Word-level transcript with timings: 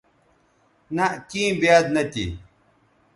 نہء 0.95 1.13
کیں 1.29 1.49
بیاد 1.59 1.85
نہ 1.95 2.03
تھی 2.11 2.25